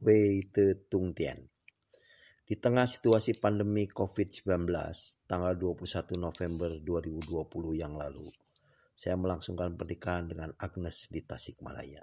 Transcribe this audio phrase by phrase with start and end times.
[0.00, 1.36] Wei Te Tung Tian.
[2.48, 4.64] Di tengah situasi pandemi COVID-19
[5.28, 7.28] tanggal 21 November 2020
[7.76, 8.32] yang lalu,
[8.96, 12.00] saya melangsungkan pernikahan dengan Agnes di Tasikmalaya.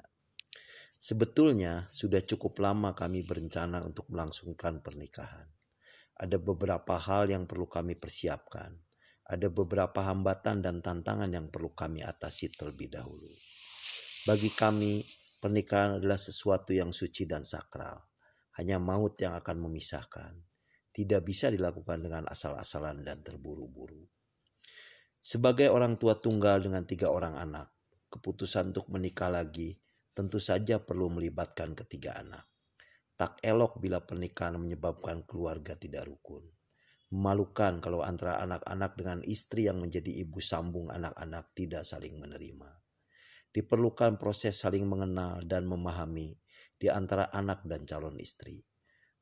[0.93, 5.49] Sebetulnya sudah cukup lama kami berencana untuk melangsungkan pernikahan.
[6.21, 8.77] Ada beberapa hal yang perlu kami persiapkan.
[9.25, 13.33] Ada beberapa hambatan dan tantangan yang perlu kami atasi terlebih dahulu.
[14.29, 15.01] Bagi kami,
[15.47, 18.03] pernikahan adalah sesuatu yang suci dan sakral
[18.59, 20.35] hanya maut yang akan memisahkan.
[20.91, 24.03] Tidak bisa dilakukan dengan asal-asalan dan terburu-buru.
[25.23, 27.71] Sebagai orang tua tunggal dengan tiga orang anak,
[28.11, 29.79] keputusan untuk menikah lagi
[30.11, 32.43] tentu saja perlu melibatkan ketiga anak.
[33.15, 36.43] Tak elok bila pernikahan menyebabkan keluarga tidak rukun.
[37.13, 42.76] Memalukan kalau antara anak-anak dengan istri yang menjadi ibu sambung anak-anak tidak saling menerima.
[43.51, 46.37] Diperlukan proses saling mengenal dan memahami
[46.77, 48.61] di antara anak dan calon istri.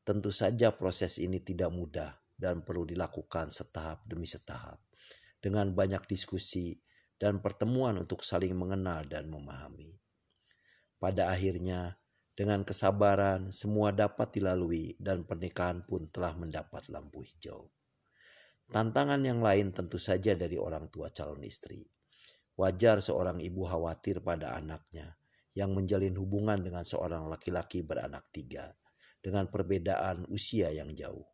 [0.05, 4.77] Tentu saja proses ini tidak mudah dan perlu dilakukan setahap demi setahap
[5.39, 6.75] dengan banyak diskusi
[7.15, 9.95] dan pertemuan untuk saling mengenal dan memahami.
[10.99, 11.95] Pada akhirnya,
[12.35, 17.71] dengan kesabaran, semua dapat dilalui dan pernikahan pun telah mendapat lampu hijau.
[18.67, 21.85] Tantangan yang lain tentu saja dari orang tua calon istri.
[22.55, 25.19] Wajar seorang ibu khawatir pada anaknya
[25.55, 28.71] yang menjalin hubungan dengan seorang laki-laki beranak tiga
[29.19, 31.27] dengan perbedaan usia yang jauh.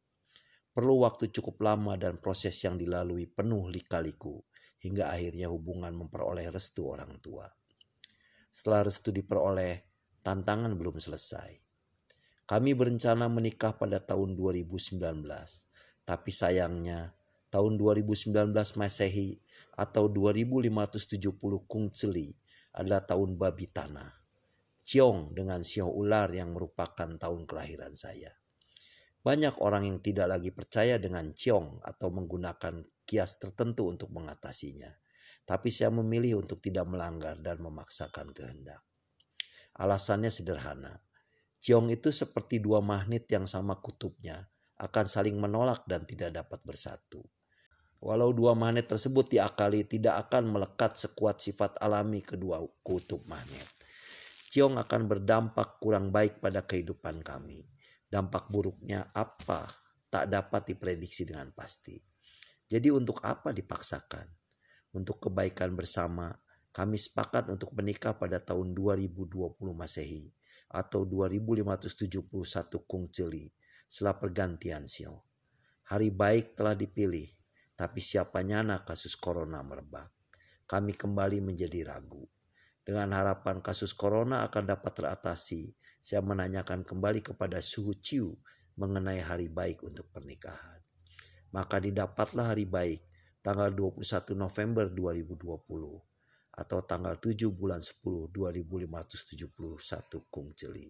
[0.71, 4.39] Perlu waktu cukup lama dan proses yang dilalui penuh lika-liku
[4.81, 7.45] hingga akhirnya hubungan memperoleh restu orang tua.
[8.49, 9.83] Setelah restu diperoleh,
[10.25, 11.59] tantangan belum selesai.
[12.49, 14.97] Kami berencana menikah pada tahun 2019,
[16.03, 17.13] tapi sayangnya
[17.51, 18.31] tahun 2019
[18.79, 19.37] Masehi
[19.75, 22.31] atau 2570 Kung Celi
[22.71, 24.09] adalah tahun babi tanah.
[24.81, 28.31] Ciong dengan sio ular yang merupakan tahun kelahiran saya.
[29.21, 34.89] Banyak orang yang tidak lagi percaya dengan ciong atau menggunakan kias tertentu untuk mengatasinya.
[35.45, 38.81] Tapi saya memilih untuk tidak melanggar dan memaksakan kehendak.
[39.77, 41.03] Alasannya sederhana.
[41.61, 44.49] Ciong itu seperti dua magnet yang sama kutubnya,
[44.81, 47.21] akan saling menolak dan tidak dapat bersatu.
[48.01, 53.69] Walau dua magnet tersebut diakali tidak akan melekat sekuat sifat alami kedua kutub magnet.
[54.49, 57.61] Ciong akan berdampak kurang baik pada kehidupan kami.
[58.09, 59.69] Dampak buruknya apa
[60.09, 61.95] tak dapat diprediksi dengan pasti.
[62.65, 64.27] Jadi untuk apa dipaksakan?
[64.97, 66.33] Untuk kebaikan bersama,
[66.73, 70.33] kami sepakat untuk menikah pada tahun 2020 Masehi
[70.73, 73.45] atau 2571 Kung Celi
[73.85, 75.27] setelah pergantian Sio.
[75.91, 77.40] Hari baik telah dipilih
[77.81, 80.13] tapi siapa nyana kasus corona merebak.
[80.69, 82.29] Kami kembali menjadi ragu.
[82.85, 88.37] Dengan harapan kasus corona akan dapat teratasi, saya menanyakan kembali kepada Suhu Ciu
[88.77, 90.77] mengenai hari baik untuk pernikahan.
[91.57, 93.01] Maka didapatlah hari baik
[93.41, 95.41] tanggal 21 November 2020
[96.53, 100.85] atau tanggal 7 bulan 10 2571 Kung Celi.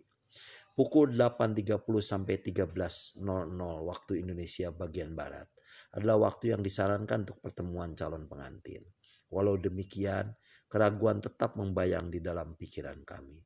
[0.71, 3.19] Pukul 8.30 sampai 13.00
[3.83, 5.51] waktu Indonesia bagian Barat
[5.91, 8.87] adalah waktu yang disarankan untuk pertemuan calon pengantin.
[9.27, 10.31] Walau demikian,
[10.71, 13.43] keraguan tetap membayang di dalam pikiran kami.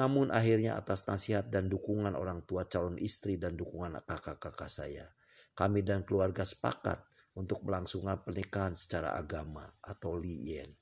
[0.00, 5.04] Namun akhirnya atas nasihat dan dukungan orang tua calon istri dan dukungan kakak-kakak saya,
[5.52, 7.04] kami dan keluarga sepakat
[7.36, 10.74] untuk melangsungkan pernikahan secara agama atau liyen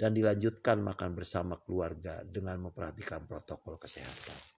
[0.00, 4.49] dan dilanjutkan makan bersama keluarga dengan memperhatikan protokol kesehatan.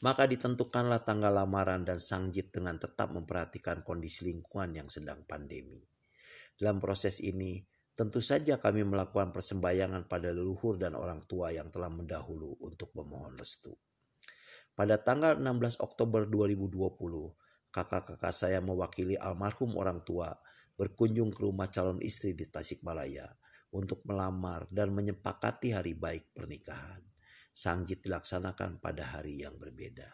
[0.00, 5.84] Maka ditentukanlah tanggal lamaran dan sangjit dengan tetap memperhatikan kondisi lingkungan yang sedang pandemi.
[6.56, 7.60] Dalam proses ini,
[7.92, 13.36] tentu saja kami melakukan persembayangan pada leluhur dan orang tua yang telah mendahulu untuk memohon
[13.36, 13.76] restu.
[14.72, 16.80] Pada tanggal 16 Oktober 2020,
[17.68, 20.32] kakak-kakak saya mewakili almarhum orang tua
[20.80, 23.28] berkunjung ke rumah calon istri di Tasikmalaya
[23.76, 27.09] untuk melamar dan menyepakati hari baik pernikahan.
[27.50, 30.06] Sangjit dilaksanakan pada hari yang berbeda.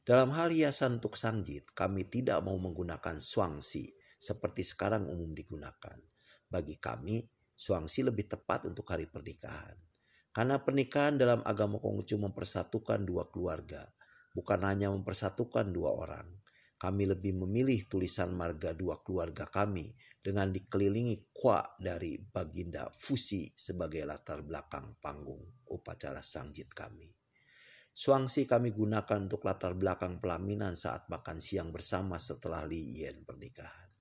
[0.00, 5.96] Dalam hal hiasan untuk sangjit, kami tidak mau menggunakan suangsi seperti sekarang umum digunakan.
[6.50, 7.22] Bagi kami,
[7.54, 9.78] suangsi lebih tepat untuk hari pernikahan.
[10.34, 13.86] Karena pernikahan dalam agama Konghucu mempersatukan dua keluarga,
[14.34, 16.26] bukan hanya mempersatukan dua orang.
[16.80, 19.92] Kami lebih memilih tulisan marga dua keluarga kami
[20.24, 27.12] dengan dikelilingi kwa dari Baginda Fusi sebagai latar belakang panggung upacara sangjit kami.
[27.92, 33.92] Suangsi kami gunakan untuk latar belakang pelaminan saat makan siang bersama setelah Li Yen pernikahan.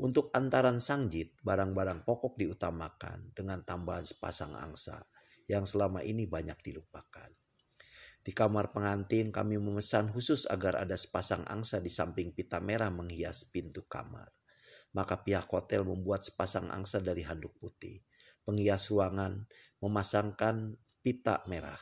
[0.00, 5.04] Untuk antaran sangjit, barang-barang pokok diutamakan dengan tambahan sepasang angsa
[5.44, 7.41] yang selama ini banyak dilupakan.
[8.22, 13.42] Di kamar pengantin kami memesan khusus agar ada sepasang angsa di samping pita merah menghias
[13.50, 14.30] pintu kamar.
[14.94, 17.98] Maka pihak hotel membuat sepasang angsa dari handuk putih.
[18.46, 19.42] Penghias ruangan
[19.82, 21.78] memasangkan pita merah.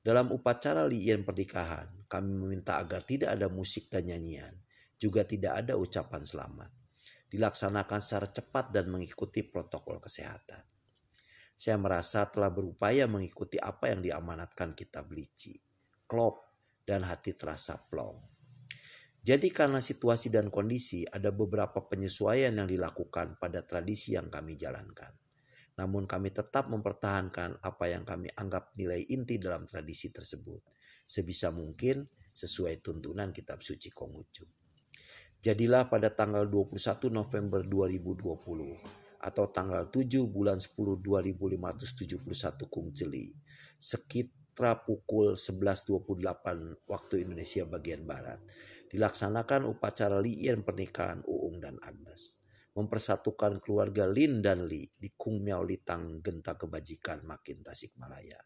[0.00, 4.56] Dalam upacara liyan pernikahan, kami meminta agar tidak ada musik dan nyanyian,
[4.96, 6.72] juga tidak ada ucapan selamat.
[7.28, 10.69] Dilaksanakan secara cepat dan mengikuti protokol kesehatan.
[11.60, 15.52] Saya merasa telah berupaya mengikuti apa yang diamanatkan kitab Lici,
[16.08, 16.40] klop,
[16.88, 18.16] dan hati terasa plong.
[19.20, 25.12] Jadi karena situasi dan kondisi ada beberapa penyesuaian yang dilakukan pada tradisi yang kami jalankan.
[25.76, 30.64] Namun kami tetap mempertahankan apa yang kami anggap nilai inti dalam tradisi tersebut.
[31.04, 34.48] Sebisa mungkin sesuai tuntunan kitab suci Konghucu.
[35.44, 36.80] Jadilah pada tanggal 21
[37.12, 43.28] November 2020 atau tanggal 7 bulan 10 2571 Kung Celi
[43.76, 48.40] sekitar pukul 11.28 waktu Indonesia bagian Barat
[48.88, 52.40] dilaksanakan upacara liyan pernikahan Uung dan Agnes
[52.72, 58.40] mempersatukan keluarga Lin dan Li di Kung Miao Litang Genta Kebajikan Makin Tasikmalaya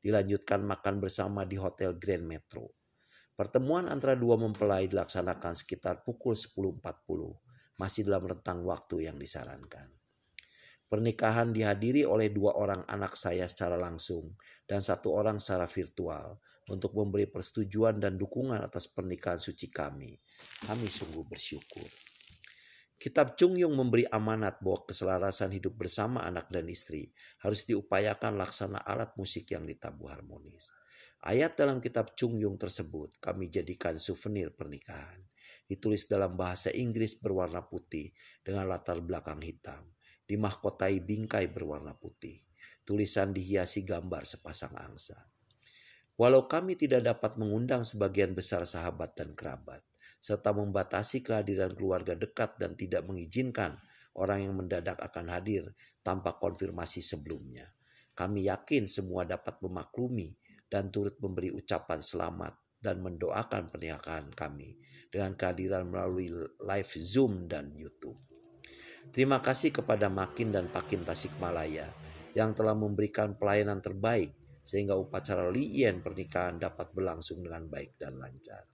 [0.00, 2.76] dilanjutkan makan bersama di Hotel Grand Metro
[3.36, 6.80] Pertemuan antara dua mempelai dilaksanakan sekitar pukul 10.40,
[7.76, 9.92] masih dalam rentang waktu yang disarankan.
[10.86, 14.38] Pernikahan dihadiri oleh dua orang anak saya secara langsung
[14.70, 16.38] dan satu orang secara virtual
[16.70, 20.14] untuk memberi persetujuan dan dukungan atas pernikahan suci kami.
[20.62, 21.90] Kami sungguh bersyukur.
[23.02, 27.10] Kitab Chung Yung memberi amanat bahwa keselarasan hidup bersama anak dan istri
[27.42, 30.70] harus diupayakan laksana alat musik yang ditabuh harmonis.
[31.26, 35.18] Ayat dalam kitab Chung Yung tersebut kami jadikan souvenir pernikahan.
[35.66, 38.14] Ditulis dalam bahasa Inggris berwarna putih
[38.46, 39.95] dengan latar belakang hitam
[40.26, 42.42] dimahkotai bingkai berwarna putih.
[42.86, 45.30] Tulisan dihiasi gambar sepasang angsa.
[46.14, 49.82] Walau kami tidak dapat mengundang sebagian besar sahabat dan kerabat,
[50.22, 53.76] serta membatasi kehadiran keluarga dekat dan tidak mengizinkan
[54.16, 57.68] orang yang mendadak akan hadir tanpa konfirmasi sebelumnya.
[58.16, 60.32] Kami yakin semua dapat memaklumi
[60.72, 64.80] dan turut memberi ucapan selamat dan mendoakan pernikahan kami
[65.12, 66.32] dengan kehadiran melalui
[66.64, 68.35] live Zoom dan YouTube.
[69.14, 71.90] Terima kasih kepada Makin dan Pakin Tasikmalaya
[72.36, 74.32] yang telah memberikan pelayanan terbaik
[74.66, 78.66] sehingga upacara liyen pernikahan dapat berlangsung dengan baik dan lancar.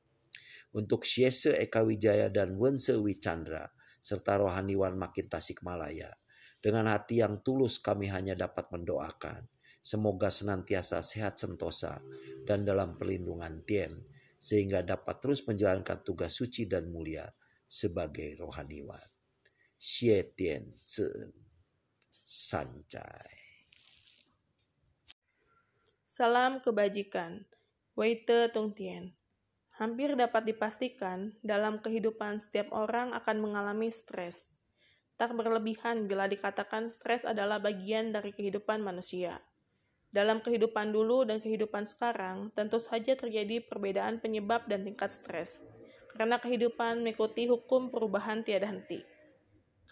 [0.73, 3.69] Untuk Syese Eka Wijaya dan Wense Wicandra
[4.01, 6.17] serta rohaniwan Makin Tasikmalaya,
[6.65, 9.53] dengan hati yang tulus kami hanya dapat mendoakan
[9.85, 12.01] semoga senantiasa sehat sentosa
[12.49, 14.01] dan dalam perlindungan Tien
[14.41, 17.29] sehingga dapat terus menjalankan tugas suci dan mulia
[17.69, 19.12] sebagai rohaniwan.
[19.82, 21.36] 谢点子
[22.26, 23.00] 善哉。
[26.10, 27.46] Salam kebajikan,
[27.94, 29.14] Weite Tungtien.
[29.78, 34.50] Hampir dapat dipastikan, dalam kehidupan setiap orang akan mengalami stres.
[35.22, 39.46] Tak berlebihan bila dikatakan stres adalah bagian dari kehidupan manusia.
[40.10, 45.62] Dalam kehidupan dulu dan kehidupan sekarang, tentu saja terjadi perbedaan penyebab dan tingkat stres,
[46.18, 49.06] karena kehidupan mengikuti hukum perubahan tiada henti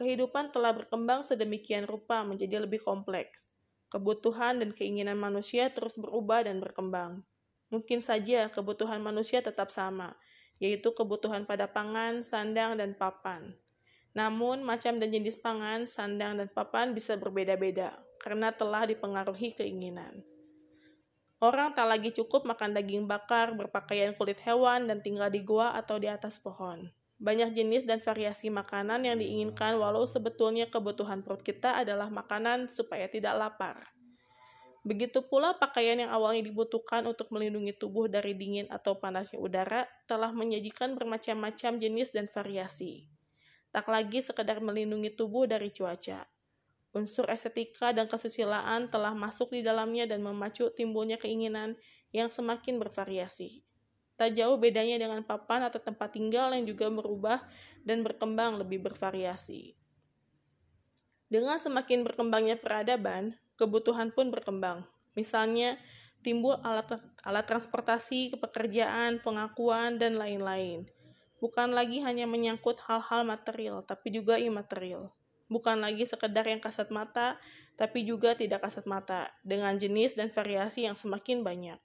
[0.00, 3.44] kehidupan telah berkembang sedemikian rupa menjadi lebih kompleks.
[3.92, 7.20] Kebutuhan dan keinginan manusia terus berubah dan berkembang.
[7.68, 10.16] Mungkin saja kebutuhan manusia tetap sama,
[10.56, 13.52] yaitu kebutuhan pada pangan, sandang, dan papan.
[14.16, 17.92] Namun, macam dan jenis pangan, sandang, dan papan bisa berbeda-beda
[18.24, 20.24] karena telah dipengaruhi keinginan.
[21.40, 26.00] Orang tak lagi cukup makan daging bakar, berpakaian kulit hewan, dan tinggal di gua atau
[26.00, 26.88] di atas pohon.
[27.20, 33.12] Banyak jenis dan variasi makanan yang diinginkan walau sebetulnya kebutuhan perut kita adalah makanan supaya
[33.12, 33.92] tidak lapar.
[34.80, 40.32] Begitu pula pakaian yang awalnya dibutuhkan untuk melindungi tubuh dari dingin atau panasnya udara telah
[40.32, 43.04] menyajikan bermacam-macam jenis dan variasi.
[43.68, 46.24] Tak lagi sekedar melindungi tubuh dari cuaca.
[46.96, 51.76] Unsur estetika dan kesusilaan telah masuk di dalamnya dan memacu timbulnya keinginan
[52.10, 53.62] yang semakin bervariasi.
[54.20, 57.40] Tak jauh bedanya dengan papan atau tempat tinggal yang juga berubah
[57.88, 59.72] dan berkembang lebih bervariasi.
[61.32, 64.84] Dengan semakin berkembangnya peradaban, kebutuhan pun berkembang.
[65.16, 65.80] Misalnya,
[66.20, 70.84] timbul alat alat transportasi, pekerjaan, pengakuan, dan lain-lain.
[71.40, 75.08] Bukan lagi hanya menyangkut hal-hal material, tapi juga imaterial.
[75.48, 77.40] Bukan lagi sekedar yang kasat mata,
[77.80, 81.80] tapi juga tidak kasat mata, dengan jenis dan variasi yang semakin banyak.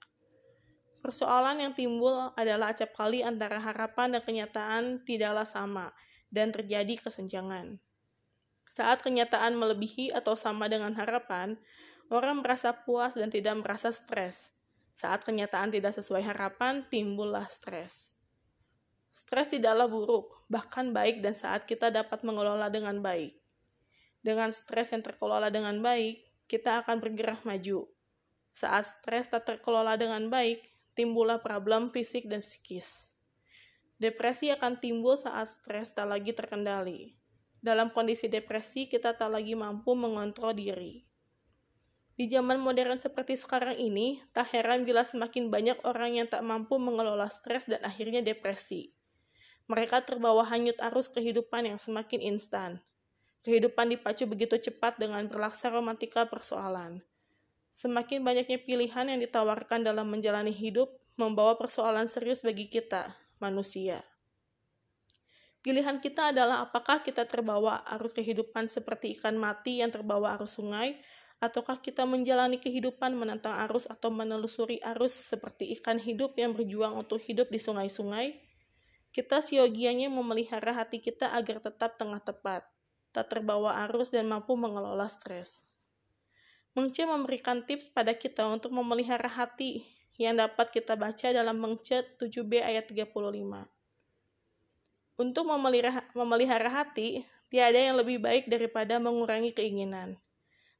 [1.06, 5.94] Persoalan yang timbul adalah acap kali antara harapan dan kenyataan tidaklah sama
[6.34, 7.78] dan terjadi kesenjangan.
[8.66, 11.62] Saat kenyataan melebihi atau sama dengan harapan,
[12.10, 14.50] orang merasa puas dan tidak merasa stres.
[14.98, 18.10] Saat kenyataan tidak sesuai harapan, timbullah stres.
[19.14, 23.38] Stres tidaklah buruk, bahkan baik dan saat kita dapat mengelola dengan baik.
[24.26, 26.18] Dengan stres yang terkelola dengan baik,
[26.50, 27.86] kita akan bergerak maju.
[28.50, 33.12] Saat stres tak terkelola dengan baik, timbullah problem fisik dan psikis.
[34.00, 37.16] Depresi akan timbul saat stres tak lagi terkendali.
[37.60, 41.04] Dalam kondisi depresi, kita tak lagi mampu mengontrol diri.
[42.16, 46.80] Di zaman modern seperti sekarang ini, tak heran bila semakin banyak orang yang tak mampu
[46.80, 48.96] mengelola stres dan akhirnya depresi.
[49.68, 52.80] Mereka terbawa hanyut arus kehidupan yang semakin instan.
[53.44, 57.04] Kehidupan dipacu begitu cepat dengan berlaksa romantika persoalan.
[57.76, 64.00] Semakin banyaknya pilihan yang ditawarkan dalam menjalani hidup membawa persoalan serius bagi kita, manusia.
[65.60, 70.96] Pilihan kita adalah apakah kita terbawa arus kehidupan seperti ikan mati yang terbawa arus sungai,
[71.36, 77.20] ataukah kita menjalani kehidupan menentang arus atau menelusuri arus seperti ikan hidup yang berjuang untuk
[77.20, 78.40] hidup di sungai-sungai?
[79.12, 82.64] Kita siogianya memelihara hati kita agar tetap tengah tepat,
[83.12, 85.60] tak terbawa arus dan mampu mengelola stres.
[86.76, 89.88] Mengce memberikan tips pada kita untuk memelihara hati
[90.20, 93.16] yang dapat kita baca dalam Mengce 7b ayat 35.
[95.16, 100.20] Untuk memelihara, memelihara hati, tiada yang lebih baik daripada mengurangi keinginan.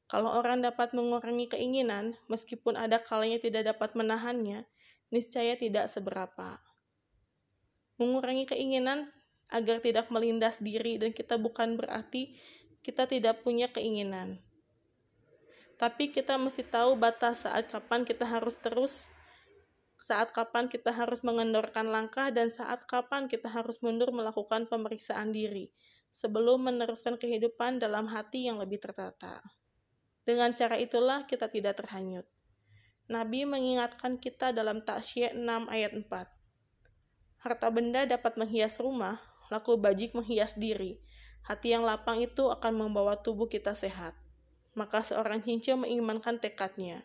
[0.05, 4.69] Kalau orang dapat mengurangi keinginan, meskipun ada kalanya tidak dapat menahannya,
[5.09, 6.61] niscaya tidak seberapa.
[7.97, 9.09] Mengurangi keinginan
[9.49, 12.37] agar tidak melindas diri dan kita bukan berarti
[12.85, 14.45] kita tidak punya keinginan.
[15.77, 19.13] Tapi kita mesti tahu batas saat kapan kita harus terus,
[20.01, 25.69] saat kapan kita harus mengendorkan langkah, dan saat kapan kita harus mundur melakukan pemeriksaan diri
[26.09, 29.45] sebelum meneruskan kehidupan dalam hati yang lebih tertata.
[30.25, 32.25] Dengan cara itulah kita tidak terhanyut.
[33.07, 36.03] Nabi mengingatkan kita dalam Taksyiah 6 ayat 4.
[37.47, 40.99] Harta benda dapat menghias rumah, laku bajik menghias diri.
[41.47, 44.17] Hati yang lapang itu akan membawa tubuh kita sehat.
[44.77, 47.01] Maka seorang cincin mengimankan tekadnya.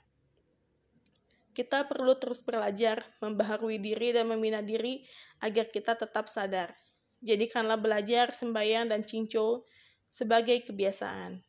[1.57, 5.05] Kita perlu terus belajar, membaharui diri dan membina diri
[5.41, 6.77] agar kita tetap sadar.
[7.25, 9.65] Jadikanlah belajar, sembahyang, dan cinco
[10.13, 11.41] sebagai kebiasaan.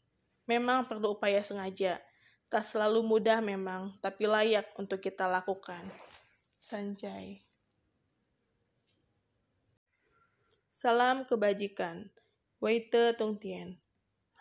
[0.48, 2.00] Memang perlu upaya sengaja.
[2.48, 5.84] Tak selalu mudah memang, tapi layak untuk kita lakukan.
[6.60, 7.44] Sanjay.
[10.72, 12.08] Salam kebajikan.
[12.64, 13.83] Weite Tungtien.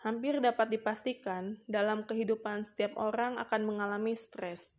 [0.03, 4.75] Hampir dapat dipastikan, dalam kehidupan setiap orang akan mengalami stres.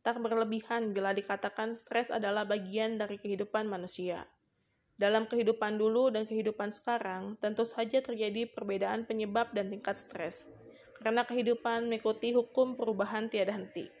[0.00, 4.24] Tak berlebihan bila dikatakan stres adalah bagian dari kehidupan manusia.
[4.96, 10.48] Dalam kehidupan dulu dan kehidupan sekarang, tentu saja terjadi perbedaan penyebab dan tingkat stres,
[10.96, 13.92] karena kehidupan mengikuti hukum perubahan tiada henti.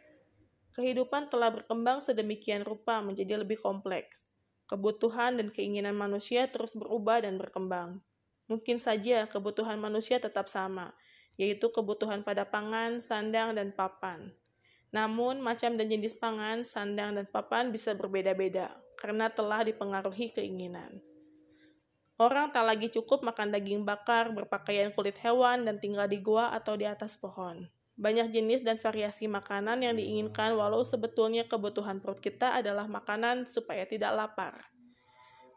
[0.72, 4.24] Kehidupan telah berkembang sedemikian rupa menjadi lebih kompleks.
[4.64, 8.00] Kebutuhan dan keinginan manusia terus berubah dan berkembang.
[8.44, 10.92] Mungkin saja kebutuhan manusia tetap sama,
[11.40, 14.30] yaitu kebutuhan pada pangan, sandang, dan papan.
[14.94, 18.70] Namun, macam dan jenis pangan, sandang, dan papan bisa berbeda-beda
[19.00, 21.02] karena telah dipengaruhi keinginan.
[22.14, 26.78] Orang tak lagi cukup makan daging bakar, berpakaian kulit hewan, dan tinggal di gua atau
[26.78, 27.66] di atas pohon.
[27.94, 33.86] Banyak jenis dan variasi makanan yang diinginkan walau sebetulnya kebutuhan perut kita adalah makanan supaya
[33.86, 34.73] tidak lapar.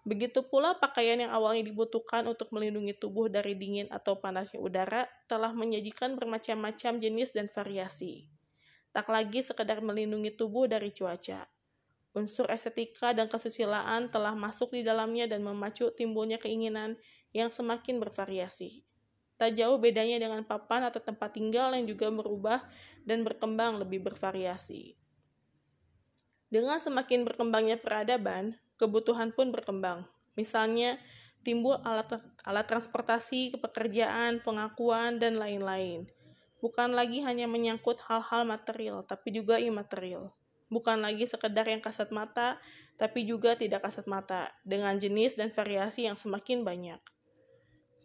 [0.08, 5.52] Begitu pula pakaian yang awalnya dibutuhkan untuk melindungi tubuh dari dingin atau panasnya udara telah
[5.52, 8.32] menyajikan bermacam-macam jenis dan variasi
[8.98, 11.46] tak lagi sekedar melindungi tubuh dari cuaca.
[12.18, 16.98] Unsur estetika dan kesusilaan telah masuk di dalamnya dan memacu timbulnya keinginan
[17.30, 18.82] yang semakin bervariasi.
[19.38, 22.66] Tak jauh bedanya dengan papan atau tempat tinggal yang juga berubah
[23.06, 24.98] dan berkembang lebih bervariasi.
[26.50, 30.06] Dengan semakin berkembangnya peradaban, kebutuhan pun berkembang.
[30.38, 31.02] Misalnya,
[31.42, 36.08] timbul alat, alat transportasi, pekerjaan, pengakuan, dan lain-lain
[36.60, 40.34] bukan lagi hanya menyangkut hal-hal material, tapi juga imaterial.
[40.68, 42.60] Bukan lagi sekedar yang kasat mata,
[42.98, 47.00] tapi juga tidak kasat mata, dengan jenis dan variasi yang semakin banyak.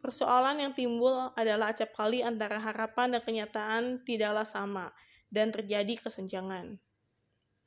[0.02, 4.94] Persoalan yang timbul adalah acap kali antara harapan dan kenyataan tidaklah sama,
[5.32, 6.76] dan terjadi kesenjangan.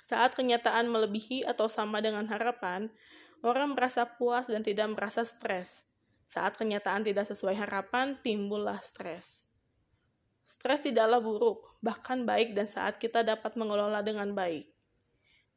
[0.06, 2.94] Saat kenyataan melebihi atau sama dengan harapan,
[3.42, 5.82] orang merasa puas dan tidak merasa stres.
[6.30, 9.50] Saat kenyataan tidak sesuai harapan, timbullah stres.
[10.46, 14.70] Stres tidaklah buruk, bahkan baik dan saat kita dapat mengelola dengan baik.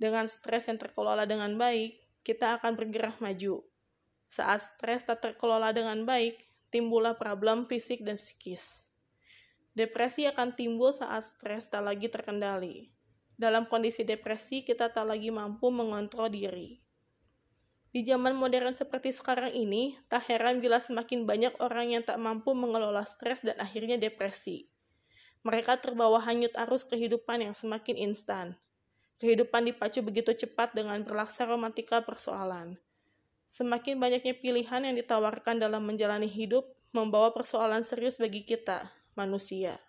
[0.01, 3.61] Dengan stres yang terkelola dengan baik, kita akan bergerak maju.
[4.33, 6.41] Saat stres tak terkelola dengan baik,
[6.73, 8.89] timbullah problem fisik dan psikis.
[9.77, 12.98] Depresi akan timbul saat stres tak lagi terkendali.
[13.39, 16.83] Dalam kondisi depresi, kita tak lagi mampu mengontrol diri.
[17.95, 22.53] Di zaman modern seperti sekarang ini, tak heran bila semakin banyak orang yang tak mampu
[22.53, 24.67] mengelola stres dan akhirnya depresi.
[25.47, 28.59] Mereka terbawa hanyut arus kehidupan yang semakin instan.
[29.23, 32.77] Kehidupan dipacu begitu cepat dengan berlaksa romantika persoalan.
[33.49, 39.81] Semakin banyaknya pilihan yang ditawarkan dalam menjalani hidup membawa persoalan serius bagi kita, manusia.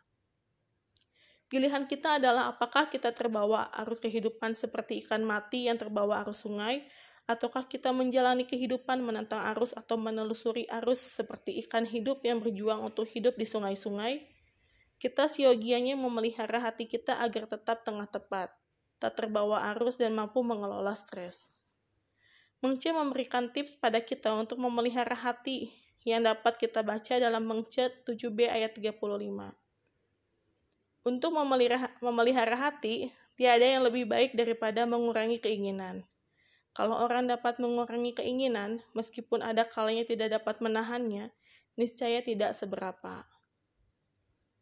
[1.50, 6.86] Pilihan kita adalah apakah kita terbawa arus kehidupan seperti ikan mati yang terbawa arus sungai,
[7.25, 13.10] ataukah kita menjalani kehidupan menentang arus atau menelusuri arus seperti ikan hidup yang berjuang untuk
[13.10, 14.29] hidup di sungai-sungai?
[15.01, 18.53] Kita siogianya memelihara hati kita agar tetap tengah tepat,
[19.01, 21.50] tak terbawa arus dan mampu mengelola stres.
[22.62, 25.74] Mengce memberikan tips pada kita untuk memelihara hati
[26.06, 29.68] yang dapat kita baca dalam Mengce 7b ayat 35.
[31.08, 36.03] Untuk memelihara, memelihara hati, tiada yang lebih baik daripada mengurangi keinginan.
[36.75, 41.32] Kalau orang dapat mengurangi keinginan, meskipun ada kalanya tidak dapat menahannya,
[41.79, 43.24] niscaya tidak seberapa.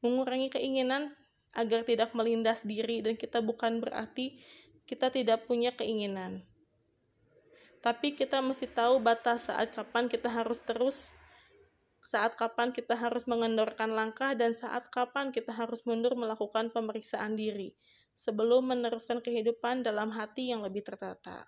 [0.05, 1.17] Mengurangi keinginan
[1.57, 4.37] agar tidak melindas diri dan kita bukan berarti
[4.85, 6.45] kita tidak punya keinginan.
[7.81, 11.16] Tapi kita mesti tahu batas saat kapan kita harus terus
[12.07, 17.75] saat kapan kita harus mengendorkan langkah dan saat kapan kita harus mundur melakukan pemeriksaan diri
[18.15, 21.43] sebelum meneruskan kehidupan dalam hati yang lebih tertata.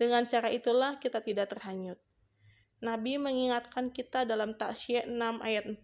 [0.00, 2.00] Dengan cara itulah kita tidak terhanyut.
[2.80, 5.76] Nabi mengingatkan kita dalam Taksya 6 ayat 4.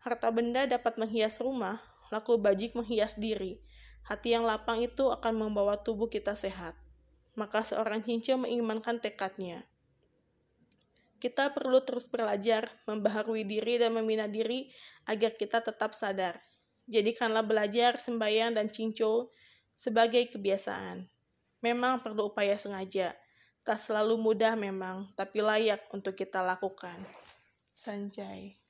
[0.00, 3.60] Harta benda dapat menghias rumah, laku bajik menghias diri.
[4.08, 6.72] Hati yang lapang itu akan membawa tubuh kita sehat.
[7.36, 9.68] Maka seorang cincin mengimankan tekadnya
[11.24, 14.68] kita perlu terus belajar, membaharui diri dan membina diri
[15.08, 16.36] agar kita tetap sadar.
[16.84, 19.32] Jadikanlah belajar, sembahyang, dan cinco
[19.72, 21.08] sebagai kebiasaan.
[21.64, 23.16] Memang perlu upaya sengaja.
[23.64, 27.00] Tak selalu mudah memang, tapi layak untuk kita lakukan.
[27.72, 28.63] Sanjay